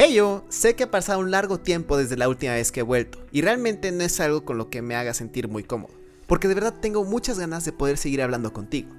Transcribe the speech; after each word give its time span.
Hey 0.00 0.14
yo, 0.14 0.44
sé 0.48 0.76
que 0.76 0.84
ha 0.84 0.90
pasado 0.92 1.18
un 1.18 1.32
largo 1.32 1.58
tiempo 1.58 1.96
desde 1.96 2.16
la 2.16 2.28
última 2.28 2.52
vez 2.52 2.70
que 2.70 2.78
he 2.78 2.84
vuelto, 2.84 3.18
y 3.32 3.42
realmente 3.42 3.90
no 3.90 4.04
es 4.04 4.20
algo 4.20 4.44
con 4.44 4.56
lo 4.56 4.70
que 4.70 4.80
me 4.80 4.94
haga 4.94 5.12
sentir 5.12 5.48
muy 5.48 5.64
cómodo, 5.64 5.92
porque 6.28 6.46
de 6.46 6.54
verdad 6.54 6.76
tengo 6.80 7.02
muchas 7.02 7.40
ganas 7.40 7.64
de 7.64 7.72
poder 7.72 7.98
seguir 7.98 8.22
hablando 8.22 8.52
contigo. 8.52 8.90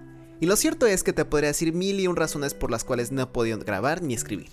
Y 0.41 0.45
lo 0.45 0.57
cierto 0.57 0.87
es 0.87 1.03
que 1.03 1.13
te 1.13 1.23
podría 1.23 1.51
decir 1.51 1.71
mil 1.71 2.01
y 2.01 2.07
un 2.07 2.17
razones 2.17 2.53
por 2.53 2.69
las 2.69 2.83
cuales 2.83 3.13
no 3.13 3.21
he 3.21 3.27
podido 3.27 3.57
grabar 3.59 4.01
ni 4.01 4.13
escribir. 4.13 4.49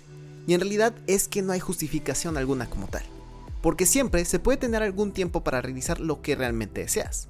Y 0.47 0.53
en 0.53 0.61
realidad 0.61 0.93
es 1.05 1.27
que 1.27 1.41
no 1.41 1.51
hay 1.51 1.59
justificación 1.59 2.37
alguna 2.37 2.69
como 2.69 2.87
tal, 2.87 3.03
porque 3.61 3.85
siempre 3.85 4.23
se 4.23 4.39
puede 4.39 4.57
tener 4.57 4.83
algún 4.83 5.11
tiempo 5.11 5.43
para 5.43 5.59
realizar 5.59 5.99
lo 5.99 6.21
que 6.21 6.37
realmente 6.37 6.79
deseas. 6.79 7.27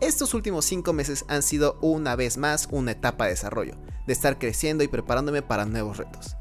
Estos 0.00 0.32
últimos 0.32 0.64
5 0.64 0.94
meses 0.94 1.26
han 1.28 1.42
sido 1.42 1.78
una 1.82 2.16
vez 2.16 2.38
más 2.38 2.68
una 2.70 2.92
etapa 2.92 3.24
de 3.24 3.32
desarrollo, 3.32 3.74
de 4.06 4.14
estar 4.14 4.38
creciendo 4.38 4.82
y 4.82 4.88
preparándome 4.88 5.42
para 5.42 5.66
nuevos 5.66 5.98
retos. 5.98 6.36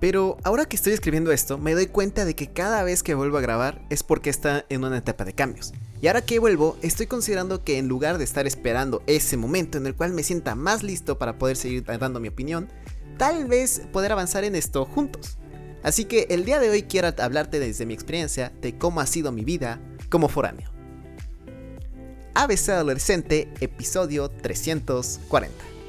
Pero 0.00 0.38
ahora 0.44 0.64
que 0.64 0.76
estoy 0.76 0.94
escribiendo 0.94 1.30
esto, 1.30 1.58
me 1.58 1.74
doy 1.74 1.86
cuenta 1.86 2.24
de 2.24 2.34
que 2.34 2.48
cada 2.48 2.82
vez 2.82 3.02
que 3.02 3.14
vuelvo 3.14 3.36
a 3.36 3.42
grabar 3.42 3.82
es 3.90 4.02
porque 4.02 4.30
está 4.30 4.64
en 4.70 4.82
una 4.82 4.96
etapa 4.96 5.26
de 5.26 5.34
cambios. 5.34 5.74
Y 6.00 6.06
ahora 6.06 6.22
que 6.22 6.38
vuelvo, 6.38 6.78
estoy 6.80 7.06
considerando 7.06 7.62
que 7.62 7.76
en 7.76 7.86
lugar 7.86 8.16
de 8.16 8.24
estar 8.24 8.46
esperando 8.46 9.02
ese 9.06 9.36
momento 9.36 9.76
en 9.76 9.86
el 9.86 9.94
cual 9.94 10.14
me 10.14 10.22
sienta 10.22 10.54
más 10.54 10.82
listo 10.82 11.18
para 11.18 11.38
poder 11.38 11.58
seguir 11.58 11.84
dando 11.84 12.18
mi 12.18 12.28
opinión, 12.28 12.70
tal 13.18 13.44
vez 13.44 13.82
poder 13.92 14.12
avanzar 14.12 14.44
en 14.44 14.56
esto 14.56 14.86
juntos. 14.86 15.36
Así 15.82 16.06
que 16.06 16.26
el 16.30 16.46
día 16.46 16.60
de 16.60 16.70
hoy 16.70 16.84
quiero 16.84 17.08
hablarte 17.18 17.60
desde 17.60 17.84
mi 17.84 17.92
experiencia 17.92 18.52
de 18.62 18.78
cómo 18.78 19.02
ha 19.02 19.06
sido 19.06 19.32
mi 19.32 19.44
vida 19.44 19.80
como 20.08 20.28
foráneo. 20.28 20.70
ABC 22.34 22.70
Adolescente, 22.70 23.52
episodio 23.60 24.30
340. 24.30 25.79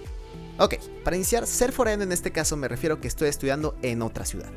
Ok, 0.57 0.75
para 1.03 1.15
iniciar, 1.15 1.47
ser 1.47 1.71
foráneo 1.71 2.03
en 2.03 2.11
este 2.11 2.31
caso 2.31 2.57
me 2.57 2.67
refiero 2.67 2.99
que 2.99 3.07
estoy 3.07 3.29
estudiando 3.29 3.75
en 3.81 4.01
otra 4.01 4.25
ciudad. 4.25 4.51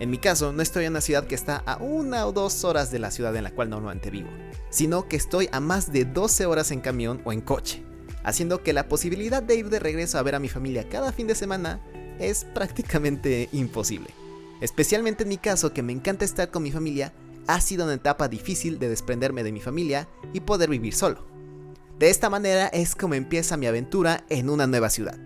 En 0.00 0.10
mi 0.10 0.18
caso, 0.18 0.52
no 0.52 0.62
estoy 0.62 0.84
en 0.84 0.92
una 0.92 1.00
ciudad 1.00 1.26
que 1.26 1.34
está 1.34 1.56
a 1.66 1.76
una 1.78 2.26
o 2.26 2.32
dos 2.32 2.62
horas 2.64 2.92
de 2.92 3.00
la 3.00 3.10
ciudad 3.10 3.34
en 3.34 3.42
la 3.42 3.50
cual 3.50 3.68
normalmente 3.68 4.10
vivo, 4.10 4.28
sino 4.70 5.08
que 5.08 5.16
estoy 5.16 5.48
a 5.50 5.58
más 5.58 5.92
de 5.92 6.04
12 6.04 6.46
horas 6.46 6.70
en 6.70 6.80
camión 6.80 7.20
o 7.24 7.32
en 7.32 7.40
coche, 7.40 7.82
haciendo 8.22 8.62
que 8.62 8.72
la 8.72 8.88
posibilidad 8.88 9.42
de 9.42 9.56
ir 9.56 9.70
de 9.70 9.80
regreso 9.80 10.18
a 10.18 10.22
ver 10.22 10.36
a 10.36 10.40
mi 10.40 10.48
familia 10.48 10.88
cada 10.88 11.12
fin 11.12 11.26
de 11.26 11.34
semana 11.34 11.80
es 12.20 12.44
prácticamente 12.44 13.48
imposible. 13.50 14.10
Especialmente 14.60 15.24
en 15.24 15.30
mi 15.30 15.38
caso, 15.38 15.72
que 15.72 15.82
me 15.82 15.92
encanta 15.92 16.24
estar 16.24 16.50
con 16.50 16.62
mi 16.62 16.70
familia, 16.70 17.12
ha 17.48 17.60
sido 17.60 17.84
una 17.84 17.94
etapa 17.94 18.28
difícil 18.28 18.78
de 18.78 18.88
desprenderme 18.88 19.42
de 19.42 19.52
mi 19.52 19.60
familia 19.60 20.08
y 20.32 20.40
poder 20.40 20.68
vivir 20.70 20.94
solo. 20.94 21.26
De 21.98 22.10
esta 22.10 22.30
manera 22.30 22.68
es 22.68 22.94
como 22.94 23.14
empieza 23.14 23.56
mi 23.56 23.66
aventura 23.66 24.24
en 24.28 24.50
una 24.50 24.66
nueva 24.66 24.90
ciudad 24.90 25.18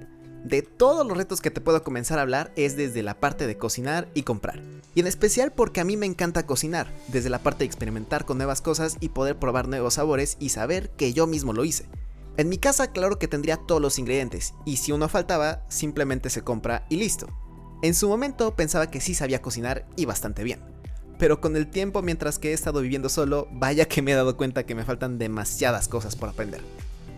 de 0.44 0.62
todos 0.62 1.06
los 1.06 1.16
retos 1.16 1.40
que 1.40 1.50
te 1.50 1.60
puedo 1.60 1.82
comenzar 1.84 2.18
a 2.18 2.22
hablar 2.22 2.52
es 2.56 2.76
desde 2.76 3.02
la 3.02 3.20
parte 3.20 3.46
de 3.46 3.56
cocinar 3.56 4.08
y 4.14 4.22
comprar. 4.22 4.60
Y 4.94 5.00
en 5.00 5.06
especial 5.06 5.52
porque 5.52 5.80
a 5.80 5.84
mí 5.84 5.96
me 5.96 6.06
encanta 6.06 6.46
cocinar, 6.46 6.92
desde 7.08 7.30
la 7.30 7.38
parte 7.38 7.60
de 7.60 7.66
experimentar 7.66 8.24
con 8.24 8.38
nuevas 8.38 8.60
cosas 8.60 8.96
y 9.00 9.10
poder 9.10 9.38
probar 9.38 9.68
nuevos 9.68 9.94
sabores 9.94 10.36
y 10.40 10.50
saber 10.50 10.90
que 10.90 11.12
yo 11.12 11.26
mismo 11.26 11.52
lo 11.52 11.64
hice. 11.64 11.86
En 12.36 12.48
mi 12.48 12.58
casa 12.58 12.92
claro 12.92 13.18
que 13.18 13.28
tendría 13.28 13.56
todos 13.56 13.80
los 13.80 13.98
ingredientes, 13.98 14.54
y 14.64 14.78
si 14.78 14.92
uno 14.92 15.08
faltaba, 15.08 15.64
simplemente 15.68 16.30
se 16.30 16.42
compra 16.42 16.86
y 16.88 16.96
listo. 16.96 17.26
En 17.82 17.94
su 17.94 18.08
momento 18.08 18.54
pensaba 18.56 18.90
que 18.90 19.00
sí 19.00 19.14
sabía 19.14 19.42
cocinar 19.42 19.86
y 19.96 20.06
bastante 20.06 20.44
bien. 20.44 20.71
Pero 21.22 21.40
con 21.40 21.54
el 21.54 21.68
tiempo 21.68 22.02
mientras 22.02 22.40
que 22.40 22.50
he 22.50 22.52
estado 22.52 22.80
viviendo 22.80 23.08
solo, 23.08 23.46
vaya 23.52 23.84
que 23.84 24.02
me 24.02 24.10
he 24.10 24.16
dado 24.16 24.36
cuenta 24.36 24.66
que 24.66 24.74
me 24.74 24.84
faltan 24.84 25.18
demasiadas 25.18 25.86
cosas 25.86 26.16
por 26.16 26.28
aprender. 26.28 26.60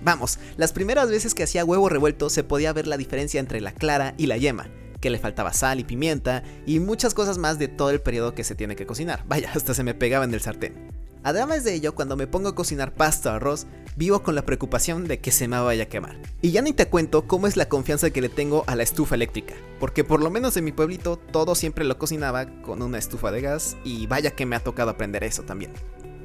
Vamos, 0.03 0.39
las 0.59 0.75
primeras 0.75 1.09
veces 1.09 1.35
que 1.35 1.45
hacía 1.45 1.65
huevo 1.65 1.89
revuelto 1.89 2.29
se 2.29 2.45
podía 2.45 2.75
ver 2.75 2.87
la 2.87 2.99
diferencia 2.99 3.41
entre 3.41 3.63
la 3.63 3.73
clara 3.73 4.13
y 4.19 4.27
la 4.27 4.37
yema, 4.37 4.69
que 5.01 5.09
le 5.09 5.19
faltaba 5.19 5.55
sal 5.55 5.81
y 5.81 5.85
pimienta 5.85 6.43
y 6.67 6.81
muchas 6.81 7.15
cosas 7.15 7.39
más 7.39 7.59
de 7.59 7.69
todo 7.69 7.89
el 7.89 8.03
periodo 8.03 8.35
que 8.35 8.45
se 8.45 8.55
tiene 8.55 8.77
que 8.77 8.85
cocinar. 8.85 9.25
Vaya, 9.27 9.51
hasta 9.55 9.73
se 9.73 9.85
me 9.85 9.95
pegaba 9.95 10.27
en 10.27 10.35
el 10.35 10.43
sartén. 10.43 10.84
Además 11.25 11.65
de 11.65 11.73
ello, 11.73 11.95
cuando 11.95 12.17
me 12.17 12.27
pongo 12.27 12.51
a 12.51 12.55
cocinar 12.55 12.93
pasta 12.93 13.33
o 13.33 13.37
arroz, 13.37 13.67
vivo 13.97 14.23
con 14.23 14.35
la 14.35 14.45
preocupación 14.45 15.09
de 15.09 15.21
que 15.21 15.33
se 15.33 15.49
me 15.49 15.59
vaya 15.59 15.85
a 15.85 15.89
quemar. 15.89 16.21
Y 16.43 16.51
ya 16.51 16.61
ni 16.61 16.75
te 16.75 16.87
cuento 16.89 17.27
cómo 17.27 17.47
es 17.47 17.57
la 17.57 17.71
confianza 17.71 18.11
que 18.11 18.21
le 18.21 18.29
tengo 18.29 18.63
a 18.67 18.77
la 18.77 18.83
estufa 18.83 19.15
eléctrica, 19.15 19.55
porque 19.81 20.05
por 20.05 20.23
lo 20.23 20.29
menos 20.29 20.55
en 20.59 20.65
mi 20.65 20.73
pueblito 20.73 21.17
todo 21.17 21.55
siempre 21.55 21.87
lo 21.87 21.97
cocinaba 21.97 22.45
con 22.61 22.83
una 22.83 22.99
estufa 22.99 23.33
de 23.33 23.41
gas 23.41 23.79
y 23.85 24.07
vaya 24.07 24.33
que 24.33 24.45
me 24.45 24.55
ha 24.55 24.63
tocado 24.63 24.91
aprender 24.91 25.25
eso 25.25 25.45
también. 25.45 25.73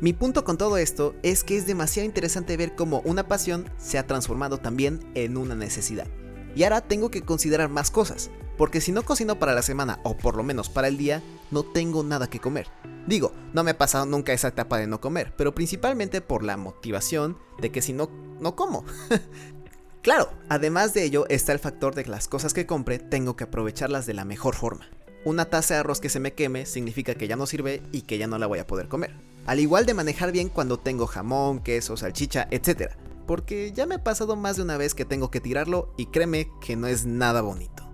Mi 0.02 0.12
punto 0.12 0.44
con 0.44 0.58
todo 0.58 0.78
esto 0.78 1.16
es 1.24 1.46
que 1.46 1.56
es 1.56 1.66
demasiado 1.66 2.06
interesante 2.06 2.58
ver 2.58 2.76
cómo 2.76 3.00
una 3.06 3.30
pasión 3.30 3.70
se 3.78 3.98
ha 4.00 4.06
transformado 4.06 4.58
también 4.58 5.00
en 5.16 5.38
una 5.38 5.56
necesidad. 5.56 6.08
Y 6.56 6.64
ahora 6.64 6.82
tengo 6.82 7.10
que 7.10 7.22
considerar 7.22 7.70
más 7.70 7.90
cosas, 7.90 8.32
porque 8.58 8.82
si 8.82 8.92
no 8.92 9.04
cocino 9.04 9.40
para 9.40 9.54
la 9.54 9.62
semana 9.62 10.02
o 10.04 10.18
por 10.18 10.36
lo 10.36 10.44
menos 10.44 10.68
para 10.68 10.90
el 10.90 10.98
día, 10.98 11.24
no 11.52 11.64
tengo 11.64 12.04
nada 12.04 12.30
que 12.30 12.40
comer. 12.40 12.68
Digo, 13.10 13.34
no 13.54 13.64
me 13.64 13.72
ha 13.72 13.78
pasado 13.80 14.06
nunca 14.06 14.34
esa 14.34 14.50
etapa 14.50 14.78
de 14.78 14.86
no 14.86 15.02
comer, 15.02 15.34
pero 15.36 15.56
principalmente 15.56 16.22
por 16.22 16.44
la 16.44 16.58
motivación 16.58 17.40
de 17.60 17.72
que 17.72 17.82
si 17.82 17.92
no, 17.92 18.08
no 18.40 18.56
como. 18.56 18.86
claro, 20.04 20.30
además 20.48 20.94
de 20.94 21.06
ello 21.06 21.26
está 21.28 21.52
el 21.52 21.58
factor 21.58 21.96
de 21.96 22.04
que 22.04 22.12
las 22.12 22.28
cosas 22.28 22.54
que 22.54 22.68
compre 22.68 23.00
tengo 23.00 23.36
que 23.36 23.46
aprovecharlas 23.46 24.06
de 24.06 24.14
la 24.14 24.26
mejor 24.26 24.54
forma. 24.54 24.88
Una 25.26 25.46
taza 25.46 25.74
de 25.74 25.80
arroz 25.80 26.00
que 26.00 26.10
se 26.10 26.20
me 26.20 26.34
queme 26.34 26.68
significa 26.68 27.16
que 27.16 27.28
ya 27.28 27.36
no 27.36 27.48
sirve 27.48 27.82
y 27.92 28.04
que 28.04 28.20
ya 28.20 28.28
no 28.28 28.38
la 28.38 28.46
voy 28.46 28.60
a 28.60 28.68
poder 28.68 28.88
comer. 28.90 29.16
Al 29.48 29.60
igual 29.60 29.88
de 29.88 29.96
manejar 29.96 30.32
bien 30.32 30.50
cuando 30.50 30.78
tengo 30.78 31.08
jamón, 31.08 31.64
queso, 31.64 31.98
salchicha, 31.98 32.48
etc. 32.52 32.92
Porque 33.26 33.72
ya 33.74 33.88
me 33.88 33.96
ha 33.96 34.04
pasado 34.04 34.36
más 34.36 34.58
de 34.58 34.62
una 34.62 34.78
vez 34.78 34.94
que 34.94 35.06
tengo 35.06 35.32
que 35.32 35.42
tirarlo 35.42 35.96
y 35.98 36.06
créeme 36.06 36.52
que 36.62 36.76
no 36.76 36.86
es 36.86 37.08
nada 37.08 37.42
bonito. 37.42 37.89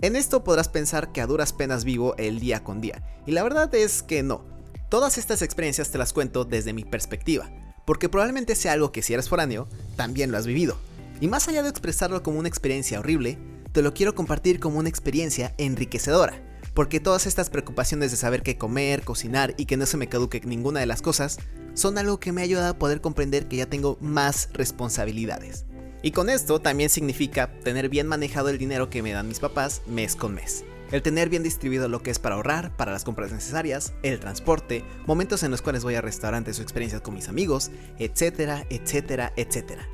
En 0.00 0.14
esto 0.14 0.44
podrás 0.44 0.68
pensar 0.68 1.10
que 1.10 1.20
a 1.20 1.26
duras 1.26 1.52
penas 1.52 1.82
vivo 1.82 2.14
el 2.18 2.38
día 2.38 2.62
con 2.62 2.80
día, 2.80 3.02
y 3.26 3.32
la 3.32 3.42
verdad 3.42 3.74
es 3.74 4.04
que 4.04 4.22
no. 4.22 4.44
Todas 4.88 5.18
estas 5.18 5.42
experiencias 5.42 5.90
te 5.90 5.98
las 5.98 6.12
cuento 6.12 6.44
desde 6.44 6.72
mi 6.72 6.84
perspectiva, 6.84 7.50
porque 7.84 8.08
probablemente 8.08 8.54
sea 8.54 8.74
algo 8.74 8.92
que 8.92 9.02
si 9.02 9.14
eres 9.14 9.28
foráneo, 9.28 9.68
también 9.96 10.30
lo 10.30 10.38
has 10.38 10.46
vivido. 10.46 10.78
Y 11.20 11.26
más 11.26 11.48
allá 11.48 11.64
de 11.64 11.68
expresarlo 11.68 12.22
como 12.22 12.38
una 12.38 12.48
experiencia 12.48 13.00
horrible, 13.00 13.38
te 13.72 13.82
lo 13.82 13.92
quiero 13.92 14.14
compartir 14.14 14.60
como 14.60 14.78
una 14.78 14.88
experiencia 14.88 15.52
enriquecedora, 15.58 16.40
porque 16.74 17.00
todas 17.00 17.26
estas 17.26 17.50
preocupaciones 17.50 18.12
de 18.12 18.16
saber 18.16 18.44
qué 18.44 18.56
comer, 18.56 19.02
cocinar 19.02 19.54
y 19.56 19.66
que 19.66 19.76
no 19.76 19.84
se 19.84 19.96
me 19.96 20.08
caduque 20.08 20.40
ninguna 20.44 20.78
de 20.78 20.86
las 20.86 21.02
cosas, 21.02 21.38
son 21.74 21.98
algo 21.98 22.20
que 22.20 22.30
me 22.30 22.40
ha 22.40 22.44
ayudado 22.44 22.70
a 22.70 22.78
poder 22.78 23.00
comprender 23.00 23.48
que 23.48 23.56
ya 23.56 23.66
tengo 23.66 23.98
más 24.00 24.48
responsabilidades. 24.52 25.64
Y 26.02 26.12
con 26.12 26.30
esto 26.30 26.60
también 26.60 26.90
significa 26.90 27.50
tener 27.64 27.88
bien 27.88 28.06
manejado 28.06 28.48
el 28.48 28.58
dinero 28.58 28.88
que 28.88 29.02
me 29.02 29.12
dan 29.12 29.28
mis 29.28 29.40
papás 29.40 29.82
mes 29.86 30.14
con 30.14 30.34
mes. 30.34 30.64
El 30.92 31.02
tener 31.02 31.28
bien 31.28 31.42
distribuido 31.42 31.88
lo 31.88 32.02
que 32.02 32.10
es 32.10 32.18
para 32.18 32.36
ahorrar, 32.36 32.74
para 32.76 32.92
las 32.92 33.04
compras 33.04 33.32
necesarias, 33.32 33.92
el 34.02 34.20
transporte, 34.20 34.84
momentos 35.06 35.42
en 35.42 35.50
los 35.50 35.60
cuales 35.60 35.84
voy 35.84 35.96
a 35.96 36.00
restaurantes 36.00 36.58
o 36.58 36.62
experiencias 36.62 37.02
con 37.02 37.14
mis 37.14 37.28
amigos, 37.28 37.70
etcétera, 37.98 38.64
etcétera, 38.70 39.32
etcétera. 39.36 39.86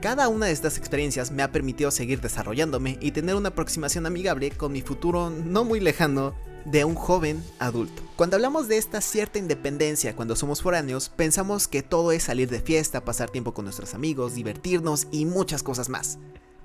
Cada 0.00 0.28
una 0.28 0.46
de 0.46 0.52
estas 0.52 0.78
experiencias 0.78 1.30
me 1.30 1.42
ha 1.42 1.50
permitido 1.50 1.90
seguir 1.90 2.20
desarrollándome 2.20 2.98
y 3.00 3.10
tener 3.10 3.34
una 3.34 3.50
aproximación 3.50 4.06
amigable 4.06 4.50
con 4.50 4.72
mi 4.72 4.82
futuro 4.82 5.30
no 5.30 5.64
muy 5.64 5.80
lejano 5.80 6.34
de 6.64 6.84
un 6.84 6.94
joven 6.94 7.42
adulto. 7.58 8.02
Cuando 8.16 8.36
hablamos 8.36 8.68
de 8.68 8.78
esta 8.78 9.00
cierta 9.00 9.38
independencia 9.38 10.16
cuando 10.16 10.36
somos 10.36 10.62
foráneos, 10.62 11.08
pensamos 11.08 11.68
que 11.68 11.82
todo 11.82 12.12
es 12.12 12.24
salir 12.24 12.48
de 12.48 12.60
fiesta, 12.60 13.04
pasar 13.04 13.30
tiempo 13.30 13.54
con 13.54 13.64
nuestros 13.64 13.94
amigos, 13.94 14.34
divertirnos 14.34 15.06
y 15.10 15.26
muchas 15.26 15.62
cosas 15.62 15.88
más. 15.88 16.18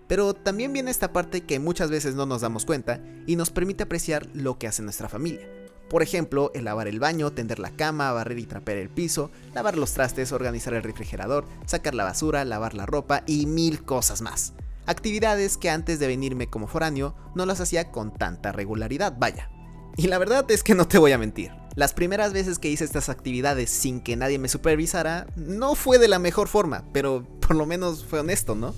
Pero 0.08 0.34
también 0.34 0.74
viene 0.74 0.90
esta 0.90 1.14
parte 1.14 1.42
que 1.42 1.60
muchas 1.60 1.92
veces 1.92 2.16
no 2.16 2.26
nos 2.26 2.42
damos 2.42 2.66
cuenta 2.66 3.00
y 3.28 3.36
nos 3.36 3.52
permite 3.52 3.84
apreciar 3.84 4.28
lo 4.34 4.58
que 4.58 4.68
hace 4.68 4.82
nuestra 4.82 5.10
familia. 5.10 5.48
Por 5.90 6.04
ejemplo, 6.04 6.52
el 6.54 6.66
lavar 6.66 6.88
el 6.88 7.00
baño, 7.00 7.32
tender 7.32 7.60
la 7.60 7.72
cama, 7.72 8.12
barrer 8.12 8.38
y 8.38 8.46
trapear 8.46 8.78
el 8.78 8.90
piso, 8.90 9.32
lavar 9.56 9.76
los 9.76 9.94
trastes, 9.94 10.32
organizar 10.32 10.74
el 10.74 10.84
refrigerador, 10.84 11.46
sacar 11.66 11.96
la 11.96 12.04
basura, 12.04 12.46
lavar 12.46 12.76
la 12.76 12.86
ropa 12.86 13.24
y 13.26 13.48
mil 13.48 13.84
cosas 13.84 14.22
más. 14.22 14.54
Actividades 14.86 15.58
que 15.58 15.70
antes 15.70 16.00
de 16.00 16.08
venirme 16.08 16.48
como 16.48 16.68
foráneo 16.68 17.16
no 17.36 17.46
las 17.46 17.60
hacía 17.60 17.92
con 17.92 18.14
tanta 18.14 18.52
regularidad, 18.52 19.16
vaya. 19.18 19.50
Y 19.98 20.08
la 20.08 20.18
verdad 20.18 20.50
es 20.50 20.64
que 20.64 20.76
no 20.76 20.88
te 20.88 20.98
voy 20.98 21.12
a 21.12 21.18
mentir. 21.18 21.52
Las 21.76 21.94
primeras 21.94 22.34
veces 22.34 22.60
que 22.60 22.70
hice 22.70 22.84
estas 22.84 23.10
actividades 23.10 23.70
sin 23.70 24.02
que 24.02 24.16
nadie 24.16 24.40
me 24.40 24.50
supervisara, 24.50 25.28
no 25.36 25.76
fue 25.76 25.98
de 25.98 26.08
la 26.08 26.20
mejor 26.20 26.48
forma, 26.48 26.84
pero 26.94 27.26
por 27.40 27.56
lo 27.56 27.66
menos 27.66 28.06
fue 28.06 28.20
honesto, 28.20 28.56
¿no? 28.56 28.74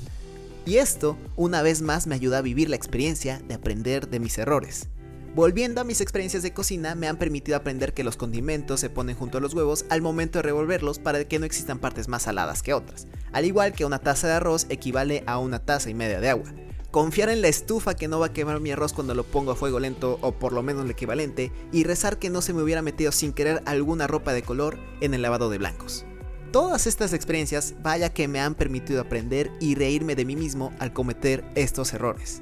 Y 0.66 0.78
esto, 0.78 1.18
una 1.36 1.64
vez 1.64 1.82
más, 1.82 2.06
me 2.06 2.16
ayuda 2.16 2.38
a 2.38 2.42
vivir 2.44 2.70
la 2.70 2.76
experiencia 2.76 3.42
de 3.48 3.56
aprender 3.56 4.10
de 4.10 4.20
mis 4.20 4.38
errores. 4.38 4.90
Volviendo 5.34 5.80
a 5.80 5.86
mis 5.86 6.02
experiencias 6.02 6.44
de 6.44 6.54
cocina, 6.54 6.94
me 6.94 7.08
han 7.08 7.18
permitido 7.18 7.56
aprender 7.56 7.94
que 7.94 8.04
los 8.04 8.18
condimentos 8.18 8.82
se 8.82 8.90
ponen 8.90 9.16
junto 9.16 9.38
a 9.38 9.42
los 9.42 9.54
huevos 9.54 9.86
al 9.90 10.02
momento 10.02 10.40
de 10.40 10.44
revolverlos 10.44 11.00
para 11.00 11.24
que 11.24 11.40
no 11.40 11.46
existan 11.46 11.80
partes 11.80 12.10
más 12.10 12.24
saladas 12.24 12.62
que 12.62 12.74
otras, 12.74 13.08
al 13.32 13.46
igual 13.46 13.72
que 13.72 13.86
una 13.86 14.00
taza 14.00 14.28
de 14.28 14.34
arroz 14.34 14.68
equivale 14.70 15.24
a 15.28 15.40
una 15.40 15.60
taza 15.60 15.90
y 15.90 15.94
media 15.94 16.20
de 16.20 16.30
agua. 16.30 16.52
Confiar 16.92 17.30
en 17.30 17.42
la 17.42 17.48
estufa 17.48 17.96
que 17.96 18.10
no 18.10 18.20
va 18.20 18.28
a 18.28 18.34
quemar 18.34 18.60
mi 18.60 18.72
arroz 18.72 18.92
cuando 18.92 19.16
lo 19.16 19.24
pongo 19.24 19.52
a 19.52 19.56
fuego 19.56 19.80
lento 19.80 20.20
o 20.20 20.34
por 20.34 20.52
lo 20.52 20.62
menos 20.62 20.84
el 20.84 20.92
equivalente 20.92 21.50
y 21.72 21.86
rezar 21.86 22.20
que 22.20 22.30
no 22.30 22.42
se 22.42 22.52
me 22.52 22.62
hubiera 22.62 22.82
metido 22.82 23.14
sin 23.14 23.32
querer 23.32 23.64
alguna 23.66 24.08
ropa 24.08 24.34
de 24.34 24.44
color 24.44 24.78
en 25.00 25.14
el 25.14 25.22
lavado 25.22 25.50
de 25.50 25.58
blancos. 25.58 26.04
Todas 26.52 26.88
estas 26.88 27.14
experiencias 27.14 27.76
vaya 27.82 28.14
que 28.14 28.28
me 28.28 28.42
han 28.42 28.56
permitido 28.56 29.00
aprender 29.00 29.52
y 29.62 29.76
reírme 29.76 30.16
de 30.16 30.26
mí 30.26 30.36
mismo 30.36 30.74
al 30.80 30.92
cometer 30.92 31.46
estos 31.56 31.94
errores. 31.94 32.42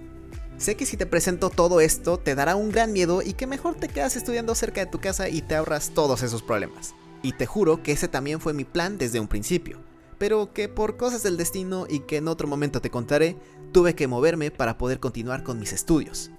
Sé 0.58 0.76
que 0.76 0.88
si 0.88 0.98
te 0.98 1.06
presento 1.06 1.52
todo 1.52 1.80
esto 1.80 2.18
te 2.18 2.34
dará 2.34 2.56
un 2.56 2.72
gran 2.72 2.92
miedo 2.92 3.22
y 3.22 3.34
que 3.34 3.46
mejor 3.46 3.76
te 3.76 3.88
quedas 3.88 4.16
estudiando 4.16 4.56
cerca 4.56 4.84
de 4.84 4.92
tu 4.92 5.00
casa 5.00 5.30
y 5.30 5.44
te 5.44 5.56
ahorras 5.56 5.92
todos 5.94 6.24
esos 6.24 6.42
problemas. 6.42 6.96
Y 7.22 7.34
te 7.34 7.46
juro 7.46 7.84
que 7.84 7.92
ese 7.92 8.08
también 8.08 8.42
fue 8.42 8.54
mi 8.54 8.64
plan 8.66 8.98
desde 8.98 9.20
un 9.20 9.28
principio, 9.28 9.80
pero 10.20 10.54
que 10.54 10.70
por 10.70 10.98
cosas 10.98 11.24
del 11.24 11.38
destino 11.38 11.88
y 11.90 12.02
que 12.02 12.18
en 12.18 12.28
otro 12.28 12.48
momento 12.48 12.82
te 12.82 12.92
contaré, 12.92 13.38
tuve 13.72 13.96
que 13.96 14.08
moverme 14.08 14.52
para 14.52 14.78
poder 14.78 15.00
continuar 15.00 15.44
con 15.44 15.58
mis 15.58 15.74
estudios. 15.74 16.30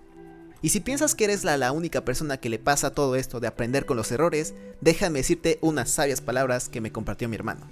Y 0.62 0.68
si 0.68 0.80
piensas 0.80 1.14
que 1.14 1.24
eres 1.24 1.42
la, 1.42 1.56
la, 1.56 1.72
única 1.72 2.04
persona 2.04 2.36
que 2.36 2.50
le 2.50 2.58
pasa 2.58 2.94
todo 2.94 3.16
esto 3.16 3.40
de 3.40 3.46
aprender 3.48 3.86
con 3.86 3.96
los 3.96 4.12
errores, 4.12 4.54
déjame 4.82 5.20
decirte 5.20 5.58
unas 5.62 5.90
sabias 5.90 6.20
palabras 6.20 6.68
que 6.68 6.82
me 6.82 6.92
compartió 6.92 7.28
mi 7.28 7.36
hermano. 7.36 7.70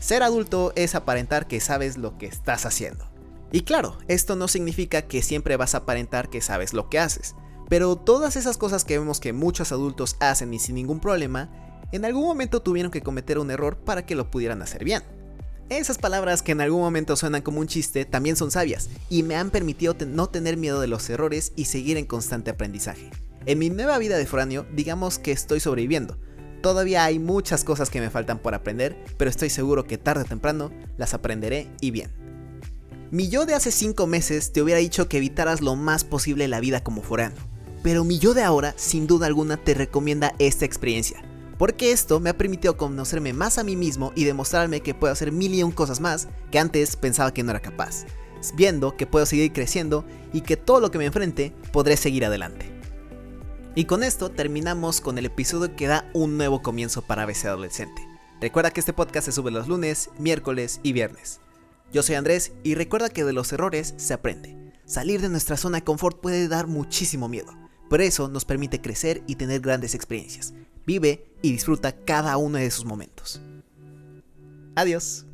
Ser 0.00 0.24
adulto 0.24 0.72
es 0.74 0.94
aparentar 0.94 1.46
que 1.46 1.60
sabes 1.60 1.96
lo 1.96 2.18
que 2.18 2.26
estás 2.26 2.66
haciendo. 2.66 3.06
Y 3.52 3.62
claro, 3.62 3.96
esto 4.08 4.34
no 4.34 4.48
significa 4.48 5.02
que 5.02 5.22
siempre 5.22 5.56
vas 5.56 5.74
a 5.74 5.78
aparentar 5.78 6.28
que 6.28 6.40
sabes 6.40 6.74
lo 6.74 6.90
que 6.90 6.98
haces, 6.98 7.36
pero 7.68 7.96
todas 7.96 8.34
esas 8.36 8.58
cosas 8.58 8.84
que 8.84 8.98
vemos 8.98 9.20
que 9.20 9.32
muchos 9.32 9.70
adultos 9.70 10.16
hacen 10.18 10.52
y 10.52 10.58
sin 10.58 10.74
ningún 10.74 10.98
problema, 10.98 11.48
en 11.92 12.04
algún 12.04 12.24
momento 12.24 12.60
tuvieron 12.60 12.90
que 12.90 13.02
cometer 13.02 13.38
un 13.38 13.50
error 13.50 13.78
para 13.78 14.04
que 14.04 14.16
lo 14.16 14.30
pudieran 14.30 14.62
hacer 14.62 14.84
bien. 14.84 15.02
Esas 15.68 15.98
palabras 15.98 16.42
que 16.42 16.52
en 16.52 16.60
algún 16.60 16.80
momento 16.80 17.16
suenan 17.16 17.42
como 17.42 17.58
un 17.58 17.66
chiste 17.66 18.04
también 18.04 18.36
son 18.36 18.52
sabias 18.52 18.88
y 19.10 19.24
me 19.24 19.34
han 19.34 19.50
permitido 19.50 19.96
no 20.06 20.28
tener 20.28 20.56
miedo 20.56 20.80
de 20.80 20.86
los 20.86 21.10
errores 21.10 21.52
y 21.56 21.64
seguir 21.64 21.96
en 21.96 22.06
constante 22.06 22.52
aprendizaje. 22.52 23.10
En 23.46 23.58
mi 23.58 23.68
nueva 23.68 23.98
vida 23.98 24.16
de 24.16 24.26
foráneo, 24.26 24.64
digamos 24.72 25.18
que 25.18 25.32
estoy 25.32 25.58
sobreviviendo. 25.58 26.18
Todavía 26.62 27.04
hay 27.04 27.18
muchas 27.18 27.64
cosas 27.64 27.90
que 27.90 28.00
me 28.00 28.10
faltan 28.10 28.38
por 28.38 28.54
aprender, 28.54 28.96
pero 29.16 29.28
estoy 29.28 29.50
seguro 29.50 29.88
que 29.88 29.98
tarde 29.98 30.22
o 30.22 30.26
temprano 30.26 30.70
las 30.98 31.14
aprenderé 31.14 31.68
y 31.80 31.90
bien. 31.90 32.12
Mi 33.10 33.28
yo 33.28 33.44
de 33.44 33.54
hace 33.54 33.72
5 33.72 34.06
meses 34.06 34.52
te 34.52 34.62
hubiera 34.62 34.78
dicho 34.78 35.08
que 35.08 35.16
evitaras 35.16 35.62
lo 35.62 35.74
más 35.74 36.04
posible 36.04 36.46
la 36.46 36.60
vida 36.60 36.84
como 36.84 37.02
foráneo, 37.02 37.38
pero 37.82 38.04
mi 38.04 38.20
yo 38.20 38.34
de 38.34 38.44
ahora 38.44 38.72
sin 38.76 39.08
duda 39.08 39.26
alguna 39.26 39.56
te 39.56 39.74
recomienda 39.74 40.32
esta 40.38 40.64
experiencia 40.64 41.25
porque 41.58 41.92
esto 41.92 42.20
me 42.20 42.30
ha 42.30 42.36
permitido 42.38 42.76
conocerme 42.76 43.32
más 43.32 43.58
a 43.58 43.64
mí 43.64 43.76
mismo 43.76 44.12
y 44.14 44.24
demostrarme 44.24 44.80
que 44.80 44.94
puedo 44.94 45.12
hacer 45.12 45.32
mil 45.32 45.54
y 45.54 45.62
un 45.62 45.72
cosas 45.72 46.00
más 46.00 46.28
que 46.50 46.58
antes 46.58 46.96
pensaba 46.96 47.32
que 47.32 47.42
no 47.42 47.50
era 47.50 47.60
capaz, 47.60 48.04
viendo 48.54 48.96
que 48.96 49.06
puedo 49.06 49.26
seguir 49.26 49.52
creciendo 49.52 50.04
y 50.32 50.42
que 50.42 50.56
todo 50.56 50.80
lo 50.80 50.90
que 50.90 50.98
me 50.98 51.06
enfrente 51.06 51.52
podré 51.72 51.96
seguir 51.96 52.24
adelante. 52.24 52.70
Y 53.74 53.84
con 53.84 54.02
esto 54.02 54.30
terminamos 54.30 55.00
con 55.00 55.18
el 55.18 55.26
episodio 55.26 55.76
que 55.76 55.86
da 55.86 56.10
un 56.14 56.38
nuevo 56.38 56.62
comienzo 56.62 57.02
para 57.02 57.24
ABC 57.24 57.44
Adolescente. 57.44 58.06
Recuerda 58.40 58.70
que 58.70 58.80
este 58.80 58.92
podcast 58.92 59.26
se 59.26 59.32
sube 59.32 59.50
los 59.50 59.68
lunes, 59.68 60.10
miércoles 60.18 60.80
y 60.82 60.92
viernes. 60.92 61.40
Yo 61.92 62.02
soy 62.02 62.14
Andrés 62.14 62.52
y 62.64 62.74
recuerda 62.74 63.10
que 63.10 63.24
de 63.24 63.32
los 63.32 63.52
errores 63.52 63.94
se 63.96 64.14
aprende. 64.14 64.56
Salir 64.86 65.20
de 65.20 65.28
nuestra 65.28 65.56
zona 65.56 65.78
de 65.78 65.84
confort 65.84 66.20
puede 66.20 66.48
dar 66.48 66.66
muchísimo 66.66 67.28
miedo, 67.28 67.52
pero 67.88 68.02
eso 68.02 68.28
nos 68.28 68.44
permite 68.44 68.80
crecer 68.80 69.22
y 69.26 69.36
tener 69.36 69.60
grandes 69.60 69.94
experiencias. 69.94 70.54
Vive 70.86 71.26
y 71.46 71.52
disfruta 71.52 71.92
cada 71.92 72.36
uno 72.36 72.58
de 72.58 72.70
sus 72.70 72.84
momentos. 72.84 73.40
Adiós. 74.74 75.24